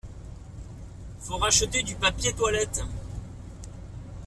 [1.19, 2.81] Faut racheter du papier toilette.